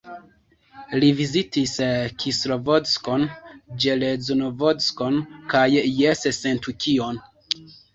Li 1.03 1.09
vizitis 1.19 1.73
Kislovodskon, 2.23 3.29
Ĵeleznovodskon 3.87 5.25
kaj 5.57 5.67
Jessentuki-on. 5.81 7.27